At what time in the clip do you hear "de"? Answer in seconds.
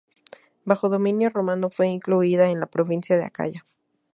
3.17-3.23